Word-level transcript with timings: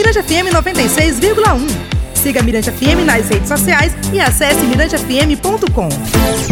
Mirante 0.00 0.22
FM 0.22 0.48
96,1. 0.50 1.68
Siga 2.14 2.42
Mirante 2.42 2.70
FM 2.70 3.04
nas 3.04 3.28
redes 3.28 3.46
sociais 3.46 3.92
e 4.10 4.18
acesse 4.18 4.60
mirantefm.com. 4.62 5.90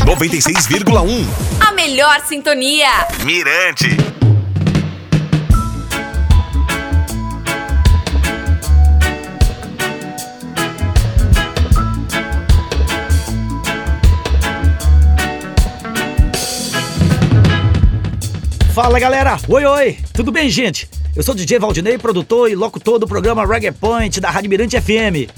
96,1. 0.04 1.26
A 1.66 1.72
melhor 1.72 2.20
sintonia. 2.26 2.90
Mirante. 3.24 3.96
Fala 18.74 19.00
galera, 19.00 19.38
oi 19.48 19.64
oi, 19.64 19.98
tudo 20.12 20.30
bem 20.30 20.50
gente? 20.50 20.97
Eu 21.16 21.22
sou 21.22 21.34
DJ 21.34 21.58
Valdinei, 21.58 21.98
produtor 21.98 22.50
e 22.50 22.54
locutor 22.54 22.98
do 22.98 23.06
programa 23.06 23.44
Reggae 23.44 23.72
Point 23.72 24.20
da 24.20 24.30
Rádio 24.30 24.50
Mirante 24.50 24.80
FM. 24.80 25.28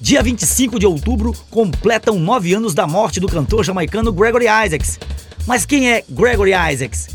Dia 0.00 0.22
25 0.22 0.78
de 0.78 0.86
outubro 0.86 1.32
completam 1.50 2.18
nove 2.18 2.52
anos 2.52 2.74
da 2.74 2.86
morte 2.86 3.18
do 3.18 3.26
cantor 3.26 3.64
jamaicano 3.64 4.12
Gregory 4.12 4.44
Isaacs. 4.44 4.98
Mas 5.46 5.64
quem 5.64 5.90
é 5.90 6.04
Gregory 6.08 6.50
Isaacs? 6.50 7.08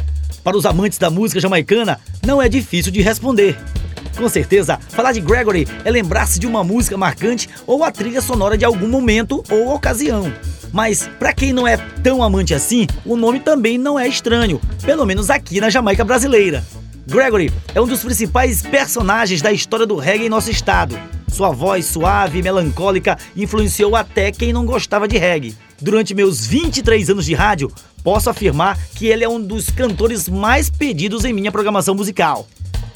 Para 0.43 0.57
os 0.57 0.65
amantes 0.65 0.97
da 0.97 1.09
música 1.09 1.39
jamaicana, 1.39 1.99
não 2.25 2.41
é 2.41 2.49
difícil 2.49 2.91
de 2.91 3.01
responder. 3.01 3.57
Com 4.17 4.27
certeza, 4.27 4.79
falar 4.89 5.11
de 5.11 5.21
Gregory 5.21 5.67
é 5.85 5.91
lembrar-se 5.91 6.39
de 6.39 6.47
uma 6.47 6.63
música 6.63 6.97
marcante 6.97 7.47
ou 7.65 7.83
a 7.83 7.91
trilha 7.91 8.21
sonora 8.21 8.57
de 8.57 8.65
algum 8.65 8.87
momento 8.87 9.43
ou 9.49 9.73
ocasião. 9.73 10.33
Mas 10.71 11.07
para 11.19 11.31
quem 11.31 11.53
não 11.53 11.67
é 11.67 11.77
tão 11.77 12.23
amante 12.23 12.53
assim, 12.53 12.87
o 13.05 13.15
nome 13.15 13.39
também 13.39 13.77
não 13.77 13.99
é 13.99 14.07
estranho, 14.07 14.59
pelo 14.83 15.05
menos 15.05 15.29
aqui 15.29 15.61
na 15.61 15.69
Jamaica 15.69 16.03
brasileira. 16.03 16.63
Gregory 17.05 17.51
é 17.75 17.81
um 17.81 17.87
dos 17.87 18.01
principais 18.01 18.61
personagens 18.61 19.41
da 19.41 19.51
história 19.51 19.85
do 19.85 19.97
reggae 19.97 20.25
em 20.25 20.29
nosso 20.29 20.49
estado. 20.49 20.97
Sua 21.27 21.51
voz 21.51 21.85
suave 21.85 22.39
e 22.39 22.41
melancólica 22.41 23.17
influenciou 23.35 23.95
até 23.95 24.31
quem 24.31 24.53
não 24.53 24.65
gostava 24.65 25.07
de 25.07 25.17
reggae. 25.17 25.55
Durante 25.81 26.15
meus 26.15 26.45
23 26.45 27.09
anos 27.09 27.25
de 27.25 27.33
rádio, 27.33 27.71
posso 28.03 28.29
afirmar 28.29 28.79
que 28.95 29.07
ele 29.07 29.23
é 29.23 29.29
um 29.29 29.41
dos 29.41 29.69
cantores 29.69 30.29
mais 30.29 30.69
pedidos 30.69 31.25
em 31.25 31.33
minha 31.33 31.51
programação 31.51 31.93
musical. 31.93 32.47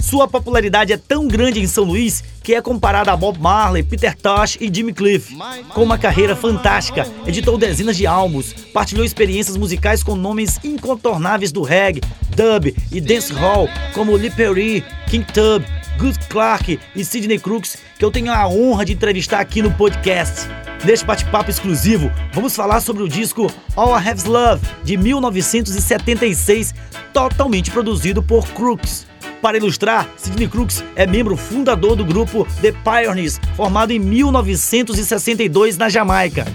Sua 0.09 0.25
popularidade 0.25 0.94
é 0.94 0.97
tão 0.97 1.27
grande 1.27 1.59
em 1.59 1.67
São 1.67 1.83
Luís 1.83 2.23
que 2.41 2.55
é 2.55 2.61
comparada 2.61 3.11
a 3.11 3.17
Bob 3.17 3.38
Marley, 3.41 3.83
Peter 3.83 4.16
Tosh 4.16 4.58
e 4.61 4.73
Jimmy 4.73 4.94
Cliff. 4.94 5.38
Com 5.73 5.83
uma 5.83 5.97
carreira 5.97 6.33
fantástica, 6.33 7.05
editou 7.25 7.58
dezenas 7.58 7.97
de 7.97 8.08
álbuns, 8.08 8.53
partilhou 8.73 9.03
experiências 9.03 9.58
musicais 9.58 10.02
com 10.02 10.16
nomes 10.16 10.63
incontornáveis 10.63 11.52
do 11.52 11.61
reggae, 11.61 12.00
dub 12.30 12.73
e 12.89 13.02
dancehall, 13.02 13.67
como 13.94 14.16
Lee 14.16 14.31
Perry, 14.31 14.81
King 15.09 15.25
Tub, 15.33 15.61
Good 16.00 16.19
Clark 16.30 16.80
e 16.95 17.03
Sidney 17.03 17.38
Crooks, 17.38 17.78
que 18.00 18.05
eu 18.05 18.11
tenho 18.11 18.31
a 18.31 18.47
honra 18.47 18.85
de 18.85 18.94
entrevistar 18.94 19.41
aqui 19.41 19.61
no 19.61 19.73
podcast. 19.73 20.47
Neste 20.85 21.05
bate-papo 21.05 21.50
exclusivo, 21.50 22.09
vamos 22.31 22.55
falar 22.55 22.80
sobre 22.80 23.03
o 23.03 23.09
disco 23.09 23.52
All 23.75 24.00
I 24.00 24.08
Have's 24.08 24.23
Love, 24.23 24.66
de 24.85 24.95
1976, 24.95 26.73
totalmente 27.11 27.72
produzido 27.72 28.23
por 28.23 28.47
Crooks. 28.53 29.05
Para 29.41 29.57
ilustrar, 29.57 30.09
Sidney 30.17 30.47
Crooks 30.47 30.83
é 30.95 31.05
membro 31.05 31.38
fundador 31.38 31.95
do 31.95 32.03
grupo 32.03 32.47
The 32.61 32.71
Pioneers, 32.71 33.39
formado 33.55 33.91
em 33.91 33.99
1962 33.99 35.77
na 35.77 35.89
Jamaica. 35.89 36.45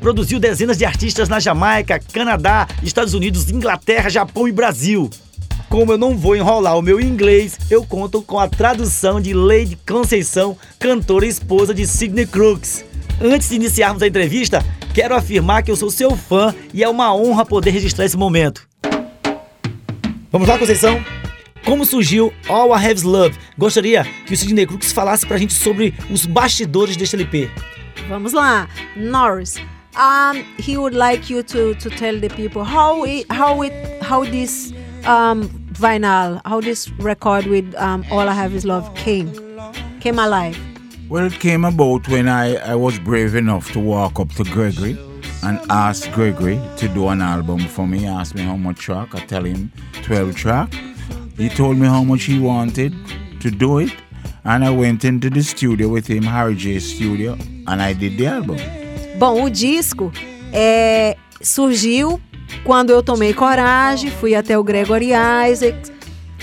Produziu 0.00 0.40
dezenas 0.40 0.76
de 0.76 0.84
artistas 0.84 1.28
na 1.28 1.38
Jamaica, 1.38 2.00
Canadá, 2.12 2.66
Estados 2.82 3.14
Unidos, 3.14 3.50
Inglaterra, 3.50 4.10
Japão 4.10 4.48
e 4.48 4.52
Brasil. 4.52 5.08
Como 5.68 5.92
eu 5.92 5.98
não 5.98 6.16
vou 6.16 6.36
enrolar 6.36 6.76
o 6.76 6.82
meu 6.82 7.00
inglês, 7.00 7.56
eu 7.70 7.84
conto 7.84 8.20
com 8.20 8.38
a 8.38 8.48
tradução 8.48 9.20
de 9.20 9.32
Lady 9.32 9.78
Conceição, 9.86 10.56
cantora 10.78 11.26
e 11.26 11.28
esposa 11.28 11.72
de 11.72 11.86
Sidney 11.86 12.26
Crooks. 12.26 12.84
Antes 13.22 13.48
de 13.48 13.54
iniciarmos 13.54 14.02
a 14.02 14.06
entrevista, 14.06 14.64
quero 14.92 15.14
afirmar 15.14 15.62
que 15.62 15.70
eu 15.70 15.76
sou 15.76 15.90
seu 15.90 16.16
fã 16.16 16.54
e 16.72 16.82
é 16.82 16.88
uma 16.88 17.14
honra 17.14 17.46
poder 17.46 17.70
registrar 17.70 18.04
esse 18.04 18.16
momento. 18.16 18.68
Vamos 20.30 20.48
lá, 20.48 20.58
Conceição? 20.58 21.00
Como 21.64 21.84
surgiu 21.84 22.32
All 22.48 22.72
I 22.72 22.84
Have's 22.84 23.02
Love? 23.02 23.36
Gostaria 23.56 24.04
que 24.26 24.34
o 24.34 24.36
Sidney 24.36 24.66
Crooks 24.66 24.92
falasse 24.92 25.26
pra 25.26 25.38
gente 25.38 25.54
sobre 25.54 25.94
os 26.10 26.26
bastidores 26.26 26.96
deste 26.96 27.16
LP. 27.16 27.50
Vamos 28.08 28.32
lá, 28.32 28.68
Norris. 28.96 29.56
Um, 29.96 30.44
he 30.58 30.76
would 30.76 30.96
like 30.96 31.32
you 31.32 31.42
to, 31.44 31.74
to 31.76 31.88
tell 31.88 32.18
the 32.20 32.28
people 32.28 32.64
how 32.64 33.04
it, 33.06 33.26
how 33.30 33.62
it 33.62 33.72
how 34.02 34.24
this 34.24 34.74
um, 35.06 35.48
vinyl, 35.72 36.40
how 36.44 36.60
this 36.60 36.90
record 36.98 37.46
with 37.46 37.74
um, 37.76 38.04
All 38.10 38.28
I 38.28 38.34
Have 38.34 38.54
Is 38.54 38.64
Love 38.64 38.92
came 38.94 39.30
came 40.00 40.18
alive. 40.18 40.58
Well, 41.08 41.26
it 41.26 41.38
came 41.38 41.64
about 41.64 42.08
when 42.08 42.28
I, 42.28 42.56
I 42.56 42.74
was 42.74 42.98
brave 42.98 43.36
enough 43.36 43.70
to 43.72 43.80
walk 43.80 44.18
up 44.18 44.30
to 44.34 44.44
Gregory 44.44 44.98
and 45.44 45.60
ask 45.70 46.10
Gregory 46.12 46.60
to 46.78 46.88
do 46.88 47.08
an 47.08 47.22
album 47.22 47.60
for 47.60 47.86
me. 47.86 48.00
He 48.00 48.06
asked 48.06 48.34
me 48.34 48.42
how 48.42 48.56
much 48.56 48.78
track. 48.80 49.14
I 49.14 49.20
tell 49.20 49.44
him 49.44 49.70
12 50.02 50.34
track. 50.34 50.74
He 51.38 51.48
told 51.48 51.78
me 51.78 51.86
how 51.86 52.04
much 52.04 52.24
he 52.24 52.38
wanted 52.38 52.94
to 53.40 53.50
do 53.50 53.80
it. 53.80 53.92
And 54.44 54.64
I 54.64 54.70
went 54.70 55.04
into 55.04 55.30
the 55.30 55.42
studio 55.42 55.88
with 55.88 56.06
him, 56.06 56.22
Harry 56.24 56.54
J 56.54 56.78
Studio, 56.78 57.36
and 57.66 57.80
I 57.80 57.94
did 57.94 58.18
the 58.18 58.26
album. 58.26 58.56
Bom, 59.18 59.42
o 59.42 59.50
disco 59.50 60.12
é, 60.52 61.16
surgiu 61.40 62.20
quando 62.62 62.90
eu 62.90 63.02
tomei 63.02 63.32
coragem, 63.32 64.10
fui 64.10 64.34
até 64.34 64.58
o 64.58 64.62
Gregory 64.62 65.12
Isaacs 65.50 65.90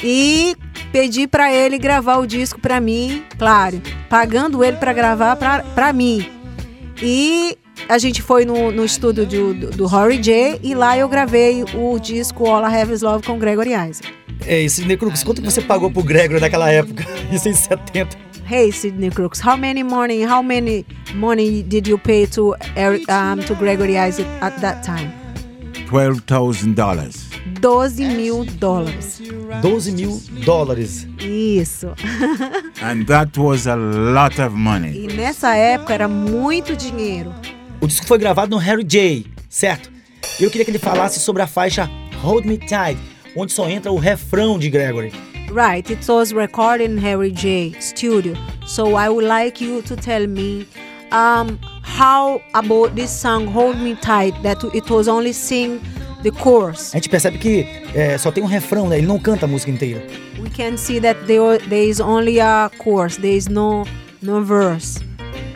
e 0.03 0.55
pedi 0.91 1.27
para 1.27 1.53
ele 1.53 1.77
gravar 1.77 2.17
o 2.17 2.25
disco 2.25 2.59
para 2.59 2.81
mim, 2.81 3.23
claro, 3.37 3.81
pagando 4.09 4.63
ele 4.63 4.77
para 4.77 4.93
gravar 4.93 5.35
para 5.35 5.93
mim. 5.93 6.27
E 7.01 7.57
a 7.87 7.97
gente 7.97 8.21
foi 8.21 8.45
no, 8.45 8.71
no 8.71 8.83
estúdio 8.83 9.25
do, 9.25 9.53
do, 9.53 9.69
do 9.71 9.87
Rory 9.87 10.17
J 10.17 10.59
e 10.63 10.73
lá 10.73 10.97
eu 10.97 11.07
gravei 11.07 11.63
o 11.75 11.99
disco 11.99 12.45
All 12.45 12.67
I 12.67 12.81
Have 12.81 12.93
Is 12.93 13.01
Love 13.01 13.25
com 13.25 13.37
Gregory 13.37 13.73
Isaac. 13.73 14.20
É, 14.45 14.67
Sidney 14.67 14.97
Crooks, 14.97 15.23
quanto 15.23 15.41
que 15.41 15.49
você 15.49 15.61
pagou 15.61 15.91
pro 15.91 16.03
Gregory 16.03 16.39
naquela 16.39 16.69
época? 16.71 17.05
Isso 17.31 17.47
em 17.47 17.53
70. 17.53 18.17
Hey 18.49 18.71
Sidney 18.71 19.09
Crooks, 19.09 19.39
how 19.39 19.55
many 19.55 19.81
money, 19.83 20.25
how 20.25 20.43
many 20.43 20.85
money 21.15 21.63
did 21.63 21.87
you 21.87 21.97
pay 21.97 22.27
to 22.27 22.53
Eric, 22.75 23.05
um, 23.09 23.39
to 23.45 23.55
Gregory 23.55 23.95
Isaac 23.97 24.27
at 24.41 24.59
that 24.59 24.83
time? 24.83 25.09
Twelve 25.87 26.21
thousand 26.25 26.75
dollars. 26.75 27.29
12 27.61 28.03
mil 28.15 28.43
dólares. 28.59 29.21
12 29.61 29.91
mil 29.91 30.21
dólares. 30.43 31.07
Isso. 31.19 31.93
And 32.81 33.05
that 33.05 33.37
was 33.37 33.67
a 33.67 33.75
lot 33.75 34.41
of 34.41 34.55
money. 34.55 35.05
E 35.05 35.07
nessa 35.07 35.55
época 35.55 35.93
era 35.93 36.07
muito 36.07 36.75
dinheiro. 36.75 37.33
O 37.79 37.87
disco 37.87 38.05
foi 38.05 38.17
gravado 38.17 38.51
no 38.51 38.57
Harry 38.57 38.83
J, 38.83 39.25
certo? 39.49 39.91
Eu 40.39 40.49
queria 40.49 40.65
que 40.65 40.71
ele 40.71 40.79
falasse 40.79 41.19
sobre 41.19 41.41
a 41.41 41.47
faixa 41.47 41.89
Hold 42.21 42.45
Me 42.45 42.57
Tight, 42.57 42.97
onde 43.35 43.51
só 43.51 43.69
entra 43.69 43.91
o 43.91 43.97
refrão 43.97 44.57
de 44.57 44.69
Gregory. 44.69 45.11
Right, 45.51 45.89
it 45.91 46.07
was 46.07 46.31
recorded 46.31 46.89
in 46.89 46.97
Harry 46.97 47.31
J 47.31 47.75
studio. 47.79 48.35
So 48.65 48.95
I 48.95 49.09
would 49.09 49.27
like 49.27 49.61
you 49.63 49.81
to 49.83 49.95
tell 49.95 50.25
me 50.27 50.65
um, 51.11 51.59
how 51.83 52.41
about 52.53 52.95
this 52.95 53.11
song 53.11 53.47
Hold 53.47 53.77
Me 53.77 53.95
Tight 53.95 54.33
that 54.43 54.63
it 54.73 54.89
was 54.89 55.07
only 55.09 55.33
sing 55.33 55.81
the 56.23 56.31
chorus. 56.31 56.93
A 56.93 56.97
gente 56.97 57.09
percebe 57.09 57.37
que 57.37 57.65
é, 57.93 58.17
só 58.17 58.31
tem 58.31 58.43
um 58.43 58.47
refrão, 58.47 58.87
né? 58.87 58.97
Ele 58.97 59.07
não 59.07 59.19
canta 59.19 59.45
a 59.45 59.47
música 59.47 59.71
inteira. 59.71 60.01
We 60.39 60.49
can 60.49 60.77
see 60.77 61.01
that 61.01 61.19
there, 61.25 61.57
there 61.67 61.85
is 61.85 61.99
only 61.99 62.39
a 62.39 62.71
chorus. 62.81 63.17
There 63.17 63.35
is 63.35 63.47
no 63.47 63.85
no 64.21 64.41
verse. 64.43 65.01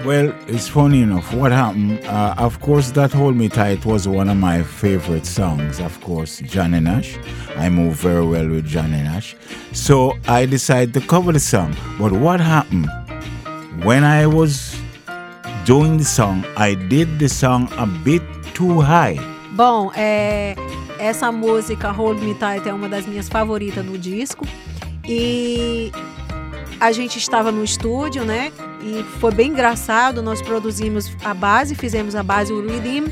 Well, 0.05 0.35
it's 0.47 0.67
funny 0.67 1.01
enough. 1.01 1.33
What 1.33 1.51
happened? 1.51 2.05
Uh, 2.05 2.35
of 2.37 2.61
course, 2.61 2.91
that 2.91 3.11
"Hold 3.11 3.35
Me 3.35 3.49
Tight" 3.49 3.83
was 3.85 4.07
one 4.07 4.29
of 4.29 4.37
my 4.37 4.61
favorite 4.61 5.25
songs. 5.25 5.79
Of 5.79 5.99
course, 6.01 6.41
Johnny 6.41 6.79
Nash. 6.79 7.17
I 7.57 7.69
move 7.69 7.95
very 7.95 8.23
well 8.23 8.47
with 8.47 8.67
Johnny 8.67 9.01
Nash, 9.01 9.35
so 9.73 10.13
I 10.27 10.45
decided 10.45 10.93
to 10.93 11.01
cover 11.01 11.33
the 11.33 11.39
song. 11.39 11.75
But 11.97 12.11
what 12.11 12.39
happened? 12.39 12.87
When 13.83 14.03
I 14.03 14.27
was 14.27 14.77
doing 15.65 15.97
the 15.97 16.05
song, 16.05 16.45
I 16.55 16.75
did 16.75 17.17
the 17.17 17.27
song 17.27 17.67
a 17.75 17.87
bit 17.87 18.21
too 18.53 18.81
high. 18.81 19.17
Bom, 19.55 19.91
é, 19.95 20.55
essa 20.99 21.31
música 21.31 21.89
Hold 21.89 22.21
Me 22.21 22.35
Tight 22.35 22.69
é 22.69 22.73
uma 22.73 22.87
das 22.87 23.07
minhas 23.07 23.27
favoritas 23.27 23.83
no 23.83 23.97
disco 23.97 24.45
e 25.03 25.91
a 26.79 26.91
gente 26.91 27.17
estava 27.17 27.51
no 27.51 27.63
estúdio, 27.63 28.23
né? 28.23 28.51
E 28.85 29.03
foi 29.19 29.33
bem 29.33 29.49
engraçado. 29.49 30.21
Nós 30.21 30.43
produzimos 30.43 31.11
a 31.23 31.33
base, 31.33 31.73
fizemos 31.73 32.15
a 32.15 32.21
base, 32.21 32.53
o 32.53 32.65
Redeem, 32.65 33.05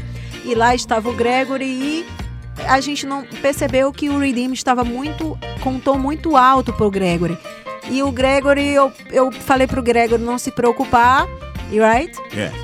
e 0.46 0.54
lá 0.54 0.76
estava 0.76 1.10
o 1.10 1.14
Gregory 1.14 1.66
e 1.66 2.06
a 2.68 2.80
gente 2.80 3.08
não 3.08 3.24
percebeu 3.42 3.92
que 3.92 4.08
o 4.08 4.20
Redeem 4.20 4.54
estava 4.54 4.84
muito 4.84 5.36
com 5.62 5.80
tom 5.80 5.98
muito 5.98 6.38
alto 6.38 6.72
pro 6.74 6.92
Gregory. 6.92 7.36
E 7.90 8.04
o 8.04 8.12
Gregory, 8.12 8.68
eu, 8.68 8.94
eu 9.12 9.32
falei 9.32 9.66
pro 9.66 9.82
Gregory 9.82 10.22
não 10.22 10.38
se 10.38 10.52
preocupar, 10.52 11.28
right? 11.72 12.16
Yeah. 12.32 12.56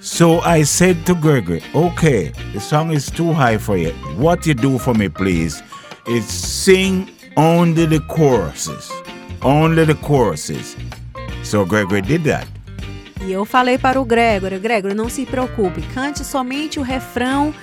So 0.00 0.40
I 0.46 0.64
said 0.64 1.04
to 1.06 1.16
Gregory, 1.16 1.64
okay, 1.74 2.30
the 2.52 2.60
song 2.60 2.92
is 2.92 3.10
too 3.10 3.32
high 3.32 3.58
for 3.58 3.76
you. 3.76 3.92
What 4.16 4.48
you 4.48 4.54
do 4.54 4.78
for 4.78 4.96
me, 4.96 5.08
please, 5.08 5.60
is 6.06 6.24
sing 6.24 7.08
only 7.36 7.86
the 7.86 8.00
choruses. 8.08 8.88
Only 9.42 9.84
the 9.84 9.96
choruses. 9.96 10.76
So 11.46 11.64
Gregory 11.64 12.02
did 12.02 12.24
that. 12.24 12.48
E 13.24 13.30
eu 13.30 13.44
falei 13.44 13.78
para 13.78 14.00
o 14.00 14.04
Gregory, 14.04 14.58
Gregory, 14.58 14.94
não 14.94 15.08
se 15.08 15.24
preocupe, 15.24 15.80
cante 15.94 16.24
somente 16.24 16.80
o 16.80 16.82
refrão, 16.82 17.54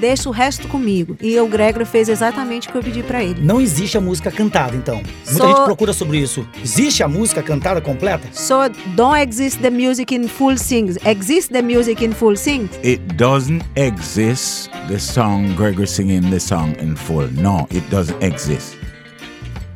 deixa 0.00 0.28
o 0.28 0.32
resto 0.32 0.68
comigo. 0.68 1.16
E 1.20 1.36
o 1.40 1.48
Gregory 1.48 1.84
fez 1.84 2.08
exatamente 2.08 2.68
o 2.68 2.72
que 2.72 2.78
eu 2.78 2.82
pedi 2.82 3.02
para 3.02 3.22
ele. 3.24 3.40
Não 3.42 3.60
existe 3.60 3.98
a 3.98 4.00
música 4.00 4.30
cantada, 4.30 4.76
então. 4.76 4.96
Muita 4.96 5.32
Só- 5.32 5.48
gente 5.48 5.64
procura 5.64 5.92
sobre 5.92 6.18
isso. 6.18 6.46
Existe 6.62 7.02
a 7.02 7.08
música 7.08 7.42
cantada 7.42 7.80
completa? 7.80 8.28
So 8.32 8.68
don't 8.94 9.20
exist 9.20 9.60
the 9.60 9.70
music 9.70 10.14
in 10.14 10.28
full 10.28 10.56
sings. 10.56 10.96
Exist 11.04 11.52
the 11.52 11.62
music 11.62 12.04
in 12.04 12.12
full 12.12 12.36
sings. 12.36 12.70
It 12.84 13.02
doesn't 13.16 13.62
exist 13.74 14.70
the 14.88 15.00
song 15.00 15.52
Gregory 15.56 15.88
singing 15.88 16.30
the 16.30 16.38
song 16.38 16.74
in 16.80 16.94
full. 16.94 17.28
No, 17.32 17.66
it 17.72 17.82
doesn't 17.90 18.22
exist. 18.22 18.76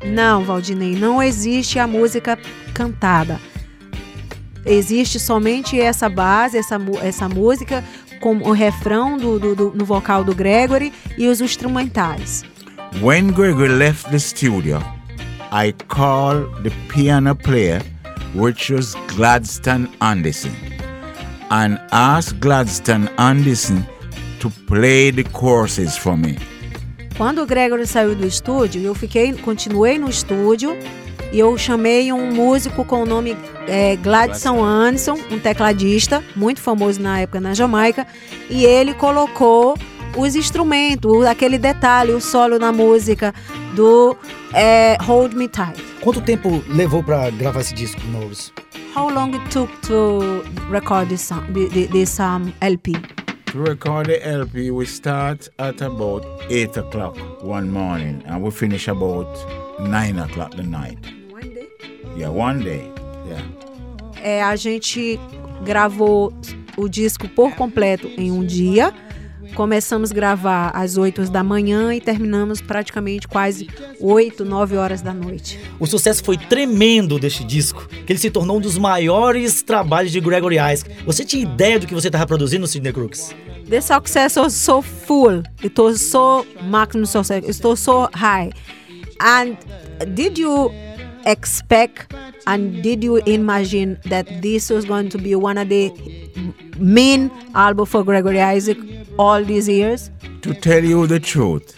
Não, 0.05 0.44
Valdinei, 0.44 0.94
não 0.97 1.23
existe 1.23 1.79
a 1.79 1.87
música 1.87 2.38
cantada. 2.73 3.41
Existe 4.64 5.19
somente 5.19 5.81
essa 5.81 6.08
base, 6.08 6.58
essa, 6.58 6.79
essa 7.02 7.29
música 7.29 7.82
com 8.20 8.37
o 8.38 8.52
refrão 8.52 9.17
do, 9.17 9.38
do- 9.38 9.55
do- 9.55 9.73
no 9.75 9.85
vocal 9.85 10.23
do 10.23 10.35
Gregory 10.35 10.93
e 11.17 11.26
os 11.29 11.41
instrumentais. 11.41 12.44
When 13.02 13.29
Gregory 13.29 13.69
left 13.73 14.11
the 14.11 14.19
studio, 14.19 14.82
I 15.52 15.73
called 15.88 16.62
the 16.62 16.70
piano 16.93 17.35
player, 17.35 17.81
which 18.35 18.73
was 18.73 18.94
Gladstone 19.14 19.88
Anderson, 20.00 20.53
and 21.50 21.79
asked 21.93 22.38
Gladstone 22.41 23.08
Anderson 23.17 23.87
to 24.41 24.50
play 24.67 25.11
the 25.11 25.25
choruses 25.25 25.96
for 25.96 26.17
me. 26.17 26.37
Quando 27.20 27.43
o 27.43 27.46
Gregory 27.46 27.87
saiu 27.87 28.14
do 28.14 28.26
estúdio, 28.26 28.81
eu 28.81 28.94
fiquei, 28.94 29.31
continuei 29.34 29.99
no 29.99 30.08
estúdio 30.08 30.75
e 31.31 31.38
eu 31.38 31.58
chamei 31.58 32.11
um 32.11 32.32
músico 32.32 32.82
com 32.82 33.02
o 33.02 33.05
nome 33.05 33.37
é, 33.69 33.94
Gladson 33.96 34.64
Anderson, 34.64 35.19
um 35.31 35.38
tecladista 35.38 36.25
muito 36.34 36.62
famoso 36.62 36.99
na 36.99 37.20
época 37.20 37.38
na 37.38 37.52
Jamaica, 37.52 38.06
e 38.49 38.64
ele 38.64 38.94
colocou 38.94 39.76
os 40.17 40.34
instrumentos, 40.34 41.26
aquele 41.26 41.58
detalhe, 41.58 42.12
o 42.12 42.22
solo 42.22 42.58
na 42.58 42.72
música 42.72 43.34
do 43.76 44.17
é, 44.55 44.96
Hold 45.02 45.34
Me 45.34 45.46
Tight. 45.46 45.78
Quanto 46.00 46.22
tempo 46.22 46.64
levou 46.69 47.02
pra 47.02 47.28
gravar 47.28 47.61
esse 47.61 47.75
disco, 47.75 48.00
Norris? 48.06 48.50
How 48.96 49.11
long 49.11 49.34
it 49.34 49.46
took 49.50 49.70
to 49.82 50.43
record 50.70 51.11
this 51.11 51.31
this 51.93 52.19
um, 52.19 52.50
LP? 52.62 53.19
To 53.50 53.58
record 53.58 54.06
the 54.06 54.25
LP, 54.25 54.70
we 54.70 54.87
start 54.87 55.49
at 55.58 55.81
about 55.81 56.25
8 56.49 56.76
o'clock 56.76 57.17
one 57.43 57.69
morning 57.69 58.23
and 58.26 58.44
we 58.44 58.52
finish 58.52 58.87
about 58.87 59.26
9 59.81 60.19
o'clock 60.20 60.52
the 60.55 60.62
night. 60.62 60.99
Yeah, 62.17 62.29
one 62.29 62.61
day. 62.61 62.88
Yeah. 63.26 63.43
É, 64.23 64.43
a 64.44 64.55
gente 64.55 65.19
gravou 65.64 66.32
o 66.76 66.88
disco 66.88 67.29
por 67.29 67.56
completo 67.56 68.06
em 68.17 68.31
um 68.31 68.44
dia. 68.44 68.94
Começamos 69.55 70.11
a 70.11 70.14
gravar 70.14 70.70
às 70.70 70.97
8 70.97 71.31
da 71.31 71.43
manhã 71.43 71.94
e 71.94 72.00
terminamos 72.00 72.61
praticamente 72.61 73.29
quase 73.29 73.69
8, 74.00 74.44
9 74.44 74.76
horas 74.76 75.02
da 75.02 75.12
noite. 75.12 75.58
O 75.79 75.87
sucesso 75.87 76.23
foi 76.25 76.37
tremendo 76.37 77.19
deste 77.19 77.44
disco, 77.44 77.87
que 77.88 78.12
ele 78.12 78.19
se 78.19 78.31
tornou 78.31 78.58
um 78.58 78.61
dos 78.61 78.79
maiores 78.79 79.62
trabalhos 79.62 80.12
de 80.12 80.20
Gregory 80.20 80.56
Isaac. 80.56 80.91
Você 81.05 81.25
tinha 81.25 81.43
ideia 81.43 81.79
do 81.79 81.87
que 81.87 81.94
você 81.94 82.08
estava 82.08 82.26
produzindo, 82.26 82.67
Sidney 82.67 82.93
Crooks? 82.93 83.35
The 83.69 83.81
success 83.81 84.37
was 84.37 84.55
so 84.55 84.82
full. 84.82 85.43
It 85.62 85.81
was 85.81 86.00
so 86.11 86.46
maximum 86.62 87.06
success. 87.06 87.44
It 87.44 87.67
was 87.67 87.81
so 87.81 88.08
high. 88.14 88.50
And 89.20 89.56
did 90.14 90.38
you 90.38 90.73
expect 91.26 92.14
and 92.46 92.82
did 92.82 93.05
you 93.05 93.19
imagine 93.19 93.99
that 94.08 94.26
this 94.41 94.70
was 94.70 94.85
going 94.85 95.11
to 95.11 95.19
be 95.19 95.35
one 95.35 95.58
of 95.58 95.69
the 95.69 95.93
main 96.79 97.31
album 97.55 97.87
for 97.87 98.03
Gregory 98.03 98.41
Isaac 98.41 98.79
all 99.20 99.44
these 99.44 99.69
years? 99.69 100.11
To 100.43 100.55
tell 100.55 100.82
you 100.82 101.06
the 101.06 101.20
truth, 101.20 101.76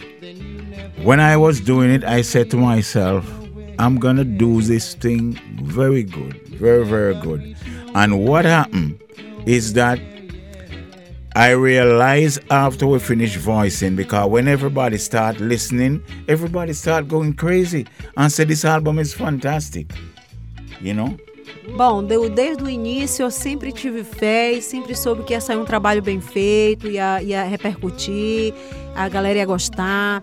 when 1.03 1.19
I 1.19 1.35
was 1.35 1.59
doing 1.59 1.89
it, 1.91 2.03
I 2.05 2.21
said 2.21 2.49
to 2.51 2.57
myself, 2.57 3.29
I'm 3.79 3.97
gonna 3.99 4.23
do 4.23 4.61
this 4.61 4.93
thing 4.95 5.37
very 5.63 6.03
good, 6.03 6.47
very, 6.47 6.85
very 6.85 7.15
good. 7.15 7.57
And 7.95 8.25
what 8.25 8.45
happened 8.45 9.03
is 9.45 9.73
that 9.73 9.99
I 11.35 11.49
realized 11.49 12.39
after 12.49 12.87
we 12.87 12.99
finished 12.99 13.37
voicing, 13.37 13.97
because 13.97 14.29
when 14.29 14.47
everybody 14.47 14.97
start 14.97 15.39
listening, 15.41 16.01
everybody 16.29 16.71
start 16.71 17.09
going 17.09 17.33
crazy 17.33 17.87
and 18.15 18.31
said 18.31 18.47
this 18.47 18.63
album 18.63 18.99
is 18.99 19.13
fantastic. 19.13 19.91
You 20.79 20.93
know? 20.93 21.17
Bom, 21.75 22.03
deu- 22.03 22.29
desde 22.29 22.63
o 22.63 22.69
início 22.69 23.23
eu 23.23 23.31
sempre 23.31 23.71
tive 23.71 24.03
fé 24.03 24.51
e 24.51 24.61
sempre 24.61 24.95
soube 24.95 25.23
que 25.23 25.33
ia 25.33 25.41
sair 25.41 25.57
um 25.57 25.65
trabalho 25.65 26.01
bem 26.01 26.19
feito, 26.19 26.87
ia, 26.87 27.21
ia 27.23 27.43
repercutir, 27.43 28.53
a 28.95 29.07
galera 29.07 29.39
ia 29.39 29.45
gostar. 29.45 30.21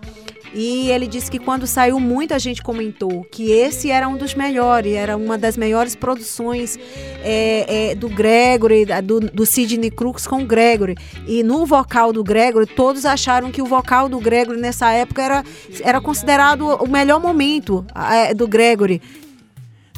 E 0.53 0.89
ele 0.91 1.07
disse 1.07 1.31
que 1.31 1.39
quando 1.39 1.65
saiu, 1.65 1.97
muita 1.97 2.37
gente 2.37 2.61
comentou 2.61 3.25
que 3.31 3.51
esse 3.51 3.89
era 3.89 4.07
um 4.07 4.17
dos 4.17 4.35
melhores, 4.35 4.93
era 4.93 5.15
uma 5.15 5.37
das 5.37 5.55
melhores 5.55 5.95
produções 5.95 6.77
é, 7.23 7.91
é, 7.91 7.95
do 7.95 8.09
Gregory, 8.09 8.85
do, 9.01 9.21
do 9.21 9.45
Sidney 9.45 9.89
Crooks 9.89 10.27
com 10.27 10.43
o 10.43 10.45
Gregory. 10.45 10.97
E 11.25 11.41
no 11.41 11.65
vocal 11.65 12.11
do 12.11 12.21
Gregory, 12.21 12.65
todos 12.65 13.05
acharam 13.05 13.49
que 13.49 13.61
o 13.61 13.65
vocal 13.65 14.09
do 14.09 14.19
Gregory 14.19 14.59
nessa 14.59 14.91
época 14.91 15.21
era, 15.21 15.43
era 15.81 16.01
considerado 16.01 16.67
o 16.67 16.87
melhor 16.87 17.21
momento 17.21 17.85
é, 17.95 18.33
do 18.33 18.45
Gregory. 18.45 19.01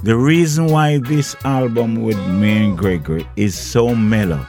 The 0.03 0.15
reason 0.15 0.67
why 0.67 0.99
this 0.99 1.35
album 1.45 2.03
with 2.03 2.17
me 2.27 2.65
and 2.67 2.77
Gregory 2.77 3.25
is 3.37 3.55
so 3.55 3.95
mellow 3.95 4.45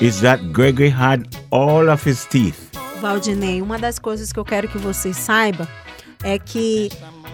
is 0.00 0.20
that 0.20 0.40
Gregory 0.52 0.90
had 0.90 1.26
all 1.50 1.88
of 1.90 2.04
his 2.08 2.24
teeth. 2.26 2.70
Valdinei, 3.00 3.60
uma 3.60 3.78
das 3.78 3.98
coisas 3.98 4.32
que 4.32 4.38
eu 4.38 4.44
quero 4.44 4.68
que 4.68 4.78
você 4.78 5.12
saiba 5.12 5.66
é 6.22 6.38
que 6.38 6.88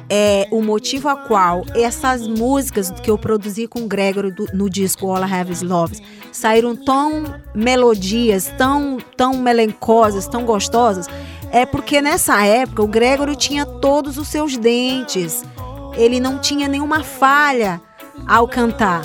é 0.09 0.49
o 0.51 0.63
motivo 0.63 1.11
a 1.11 1.17
qual 1.17 1.63
essas 1.75 2.27
músicas 2.27 2.91
que 3.03 3.11
eu 3.11 3.19
produzi 3.19 3.67
com 3.69 3.81
o 3.81 3.87
Gregory 3.87 4.33
do- 4.33 4.47
no 4.55 4.71
disco 4.71 5.07
All 5.15 5.23
I 5.23 5.31
Have 5.31 5.53
Is 5.53 5.61
Love 5.61 6.01
saíram 6.33 6.75
tão 6.75 7.25
melodias, 7.55 8.51
tão, 8.57 8.97
tão 9.15 9.35
melancosas, 9.37 10.27
tão 10.27 10.47
gostosas, 10.47 11.07
é 11.53 11.67
porque 11.67 12.01
nessa 12.01 12.43
época 12.47 12.83
o 12.83 12.89
Gregory 12.89 13.37
tinha 13.37 13.67
todos 13.67 14.17
os 14.17 14.29
seus 14.29 14.57
dentes. 14.57 15.45
Ele 15.97 16.21
não 16.21 16.39
tinha 16.39 16.69
nenhuma 16.69 17.03
falha 17.03 17.81
ao 18.27 18.47
cantar. 18.47 19.03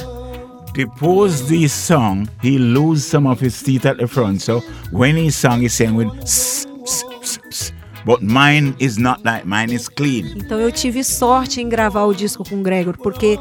Pose 0.97 1.43
this 1.47 1.71
song, 1.71 2.27
he 2.41 2.57
lose 2.57 3.05
some 3.05 3.27
of 3.27 3.39
his 3.39 3.61
teeth 3.61 3.85
at 3.85 3.97
the 3.97 4.07
front. 4.07 4.41
So 4.41 4.63
when 4.91 5.15
he 5.15 5.29
sang, 5.31 5.61
he 5.61 5.69
sang 5.69 5.95
with 5.95 6.09
s, 6.23 6.65
s, 6.83 7.03
s, 7.21 7.39
s. 7.47 7.73
But 8.05 8.21
mine 8.21 8.75
is 8.79 8.97
not 8.97 9.23
that. 9.23 9.45
Mine 9.45 9.71
is 9.71 9.87
clean. 9.87 10.33
Então 10.35 10.59
eu 10.59 10.71
tive 10.71 11.03
sorte 11.03 11.61
em 11.61 11.69
gravar 11.69 12.05
o 12.05 12.13
disco 12.13 12.43
com 12.43 12.59
o 12.59 12.63
Gregor, 12.63 12.97
porque 12.97 13.39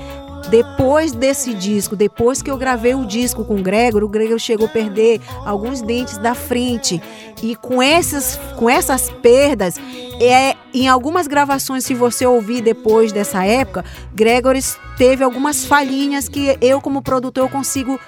depois 0.51 1.13
desse 1.13 1.55
disco, 1.55 1.97
depois 1.97 2.43
que 2.43 2.51
eu 2.51 2.57
gravei 2.57 2.95
o 2.95 3.07
disco 3.07 3.45
com 3.45 3.57
o 3.57 3.63
Gregor, 3.63 4.03
o 4.03 4.09
Gregor 4.09 4.39
chegou 4.39 4.67
a 4.67 4.71
perder 4.71 5.21
alguns 5.45 5.81
dentes 5.81 6.19
da 6.19 6.35
frente. 6.35 7.01
E 7.43 7.57
com 7.57 7.83
essas, 7.83 8.39
com 8.57 8.69
essas 8.69 9.11
perdas, 9.11 9.77
é, 10.21 10.55
em 10.73 10.89
algumas 10.89 11.27
gravações, 11.27 11.85
se 11.85 11.95
você 11.95 12.25
ouvir 12.25 12.61
depois 12.61 13.13
dessa 13.13 13.45
época, 13.45 13.85
Gregor 14.15 14.57
teve 14.97 15.25
algumas 15.25 15.65
falhinhas 15.65 16.29
que 16.29 16.57
eu, 16.61 16.81
como 16.81 17.03
produtor, 17.03 17.45
eu 17.45 17.49
consigo 17.49 17.99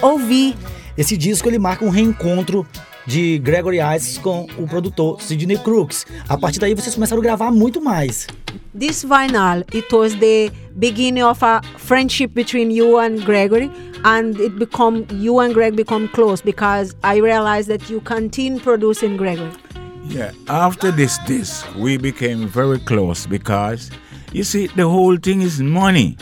ouvir. 0.00 0.56
Esse 0.96 1.16
disco 1.16 1.48
ele 1.48 1.58
marca 1.58 1.84
um 1.84 1.90
reencontro 1.90 2.66
de 3.06 3.38
Gregory 3.38 3.78
Isaac 3.78 4.20
com 4.20 4.46
o 4.58 4.66
produtor 4.66 5.20
Sidney 5.20 5.58
Crooks. 5.58 6.06
A 6.28 6.36
partir 6.36 6.58
daí 6.58 6.74
vocês 6.74 6.94
começaram 6.94 7.20
a 7.20 7.24
gravar 7.24 7.50
muito 7.50 7.80
mais. 7.80 8.26
This 8.78 9.04
vinyl, 9.04 9.64
it 9.72 9.94
was 9.94 10.14
the 10.14 10.50
beginning 10.76 11.22
of 11.22 11.44
a 11.44 11.60
friendship 11.78 12.34
between 12.34 12.70
you 12.70 12.98
and 12.98 13.24
Gregory, 13.24 13.70
and 14.04 14.38
it 14.40 14.58
become 14.58 15.06
you 15.10 15.40
and 15.40 15.52
Greg 15.52 15.76
become 15.76 16.08
close 16.08 16.42
because 16.42 16.94
I 17.02 17.20
realized 17.20 17.68
that 17.68 17.90
you 17.90 18.00
continue 18.00 18.60
producing 18.60 19.16
Gregory. 19.16 19.52
Yeah. 20.08 20.32
After 20.48 20.90
this 20.90 21.18
disc, 21.26 21.66
we 21.76 21.96
became 21.96 22.46
very 22.48 22.78
close 22.78 23.26
because, 23.26 23.90
you 24.32 24.44
see, 24.44 24.66
the 24.66 24.88
whole 24.88 25.16
thing 25.16 25.40
is 25.40 25.60
money. 25.60 26.16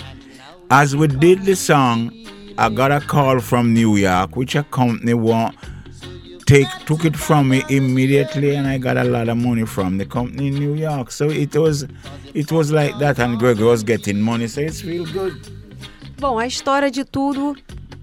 As 0.70 0.94
we 0.94 1.08
did 1.08 1.44
the 1.44 1.56
song, 1.56 2.12
I 2.58 2.68
got 2.68 2.92
a 2.92 3.00
call 3.00 3.40
from 3.40 3.74
New 3.74 3.96
York, 3.96 4.36
which 4.36 4.54
a 4.54 4.62
company 4.62 5.14
want 5.14 5.56
take 6.52 6.68
took 6.84 7.04
it 7.06 7.16
from 7.16 7.48
me 7.48 7.62
immediately, 7.70 8.56
and 8.56 8.66
I 8.66 8.78
got 8.78 8.96
a 8.98 9.04
lot 9.04 9.28
of 9.30 9.38
money 9.38 9.64
from 9.64 9.96
the 9.96 10.04
company 10.04 10.48
in 10.48 10.54
New 10.54 10.74
York. 10.76 11.10
So 11.10 11.30
it 11.30 11.56
was, 11.56 11.86
it 12.34 12.52
was 12.52 12.70
like 12.70 12.98
that, 12.98 13.18
and 13.18 13.38
Greg 13.38 13.58
was 13.60 13.82
getting 13.82 14.20
money, 14.20 14.48
so 14.48 14.60
it's 14.60 14.84
real 14.84 15.06
good. 15.06 15.34
Bom, 16.18 16.38
a 16.38 16.46
história 16.46 16.90
de 16.90 17.04
tudo 17.04 17.56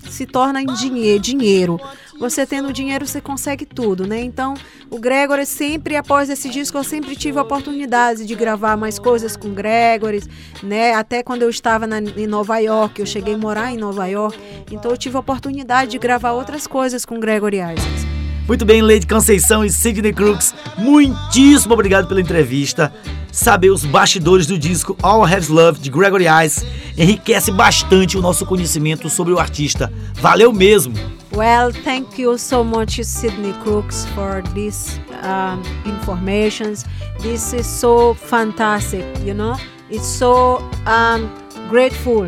se 0.10 0.26
torna 0.26 0.62
em 0.62 0.66
dinhe- 0.66 1.20
dinheiro. 1.20 1.80
você 2.20 2.46
tendo 2.46 2.74
dinheiro 2.74 3.06
você 3.08 3.22
consegue 3.22 3.66
tudo, 3.66 4.06
né? 4.06 4.20
Então, 4.20 4.56
o 4.90 5.00
Gregory 5.00 5.46
sempre 5.46 5.96
após 5.96 6.30
esse 6.30 6.50
disco 6.50 6.78
eu 6.78 6.84
sempre 6.84 7.16
tive 7.16 7.38
a 7.40 7.44
oportunidade 7.44 8.26
de 8.26 8.36
gravar 8.36 8.76
mais 8.76 9.00
coisas 9.00 9.38
com 9.38 9.54
Gregory, 9.54 10.22
né? 10.62 10.96
Até 10.96 11.24
quando 11.24 11.44
eu 11.44 11.50
estava 11.50 11.88
na, 11.88 12.00
em 12.00 12.28
Nova 12.28 12.58
York, 12.58 13.00
eu 13.00 13.06
cheguei 13.06 13.36
a 13.36 13.38
morar 13.38 13.72
em 13.72 13.78
Nova 13.78 14.06
York, 14.08 14.38
então 14.70 14.92
eu 14.92 14.98
tive 14.98 15.16
a 15.16 15.20
oportunidade 15.22 15.92
de 15.92 15.98
gravar 15.98 16.32
outras 16.34 16.68
coisas 16.68 17.06
com 17.06 17.20
Gregory 17.20 17.58
Isaacs. 17.58 18.19
Muito 18.50 18.66
bem, 18.66 18.82
Lady 18.82 19.06
Conceição 19.06 19.64
e 19.64 19.70
Sidney 19.70 20.12
Crooks, 20.12 20.56
muitíssimo 20.76 21.76
obrigado 21.76 22.08
pela 22.08 22.20
entrevista. 22.20 22.92
Saber 23.32 23.70
os 23.70 23.86
bastidores 23.86 24.48
do 24.48 24.58
disco 24.58 24.98
All 25.04 25.24
Has 25.24 25.50
Love 25.50 25.80
de 25.80 25.92
Gregory 25.92 26.26
Eyes 26.26 26.66
enriquece 26.98 27.52
bastante 27.52 28.18
o 28.18 28.22
nosso 28.24 28.48
conhecimento 28.48 29.08
sobre 29.08 29.34
o 29.34 29.40
artista. 29.40 29.94
Valeu 30.16 30.52
mesmo! 30.52 30.96
Well, 31.32 31.72
thank 31.84 32.20
you 32.20 32.40
so 32.40 32.64
much, 32.64 33.04
Sidney 33.04 33.54
Crooks, 33.62 34.08
for 34.16 34.42
this 34.56 35.00
um, 35.22 35.62
informations. 35.86 36.88
This 37.22 37.54
is 37.54 37.68
so 37.68 38.16
fantastic, 38.16 39.06
you 39.24 39.36
know. 39.36 39.58
It's 39.92 40.08
so 40.08 40.58
um, 40.88 41.30
grateful. 41.70 42.26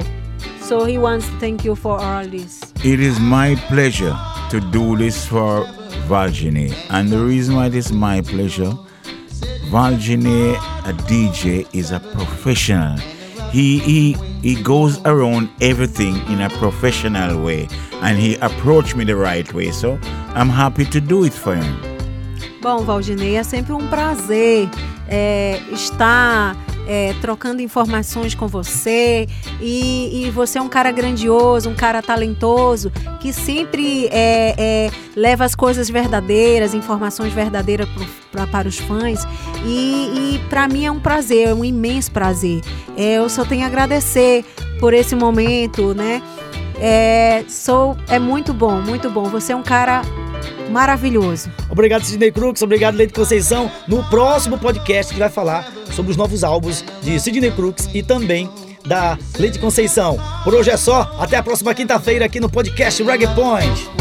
So 0.62 0.86
he 0.86 1.00
wants 1.00 1.26
to 1.26 1.40
thank 1.40 1.66
you 1.66 1.76
for 1.76 2.00
all 2.00 2.28
this. 2.28 2.62
It 2.86 3.00
is 3.00 3.20
my 3.20 3.56
pleasure 3.68 4.16
to 4.52 4.60
do 4.60 4.96
this 4.96 5.26
for 5.26 5.66
Valgene. 6.12 6.76
And 6.90 7.08
the 7.08 7.20
reason 7.20 7.56
why 7.56 7.68
it 7.68 7.76
is 7.76 7.94
my 7.94 8.20
pleasure, 8.22 8.74
Valgene, 9.72 10.56
a 10.90 10.94
DJ, 11.08 11.66
is 11.74 11.92
a 11.92 12.02
professional. 12.02 12.98
He, 13.52 13.80
he, 13.80 14.18
he 14.42 14.62
goes 14.62 15.00
around 15.06 15.50
everything 15.62 16.16
in 16.28 16.42
a 16.42 16.50
professional 16.50 17.42
way 17.42 17.70
and 18.02 18.18
he 18.20 18.36
approached 18.36 18.94
me 18.98 19.06
the 19.06 19.16
right 19.16 19.52
way. 19.54 19.72
So 19.72 19.98
I'm 20.36 20.50
happy 20.50 20.84
to 20.84 21.00
do 21.00 21.24
it 21.24 21.34
for 21.34 21.56
him. 21.56 21.78
Bom, 22.62 22.84
Valdinei, 22.84 23.36
é 23.38 23.44
sempre 23.44 23.72
um 23.72 23.88
prazer 23.88 24.70
é, 25.08 25.60
estar 25.72 26.56
é, 26.88 27.14
trocando 27.22 27.62
informações 27.62 28.36
com 28.36 28.48
você. 28.48 29.28
E, 29.60 30.26
e, 30.26 30.30
você 30.32 30.58
é 30.58 30.62
um 30.62 30.70
cara 30.70 30.92
grandioso, 30.92 31.70
um 31.70 31.76
cara 31.76 32.02
talentoso, 32.02 32.92
que 33.20 33.32
sempre 33.32 34.08
é, 34.08 34.56
é, 34.58 34.92
leva 35.16 35.46
as 35.46 35.56
coisas 35.56 35.90
verdadeiras, 35.90 36.74
informações 36.74 37.34
verdadeiras 37.34 37.88
pro, 37.90 38.06
pra, 38.32 38.48
para 38.48 38.68
os 38.68 38.78
fãs. 38.78 39.26
E, 39.66 40.36
e 40.36 40.42
para 40.50 40.68
mim 40.68 40.86
é 40.86 40.92
um 40.92 41.00
prazer, 41.00 41.50
é 41.50 41.54
um 41.54 41.64
imenso 41.66 42.12
prazer. 42.12 42.62
É, 42.98 43.16
eu 43.16 43.30
só 43.30 43.46
tenho 43.46 43.64
a 43.64 43.68
agradecer 43.68 44.46
por 44.80 44.94
esse 44.94 45.16
momento, 45.16 45.94
né? 45.94 46.22
É, 46.80 47.46
sou, 47.48 47.96
é 48.08 48.18
muito 48.18 48.54
bom, 48.54 48.82
muito 48.82 49.10
bom. 49.10 49.26
Você 49.26 49.54
é 49.54 49.56
um 49.56 49.62
cara 49.62 50.02
maravilhoso. 50.72 51.52
Obrigado, 51.70 52.04
Sidney 52.04 52.32
Crooks. 52.32 52.62
Obrigado, 52.62 52.96
Leite 52.96 53.14
Conceição. 53.14 53.72
No 53.88 54.04
próximo 54.10 54.58
podcast, 54.58 55.12
gente 55.12 55.20
vai 55.20 55.30
falar 55.30 55.72
sobre 55.94 56.12
os 56.12 56.18
novos 56.18 56.44
álbuns 56.44 56.84
de 57.02 57.20
Sidney 57.20 57.52
Crooks 57.52 57.90
e 57.94 58.02
também 58.02 58.50
da 58.86 59.18
Leite 59.38 59.60
Conceição. 59.60 60.18
Por 60.44 60.56
hoje 60.56 60.72
é 60.72 60.78
só. 60.78 61.16
Até 61.20 61.38
a 61.38 61.44
próxima 61.44 61.74
quinta-feira 61.74 62.26
aqui 62.26 62.40
no 62.40 62.50
podcast 62.50 63.04
Reggae 63.04 63.28
Point. 63.36 64.01